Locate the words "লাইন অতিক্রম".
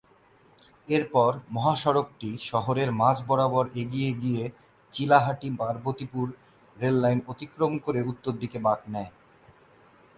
7.01-7.71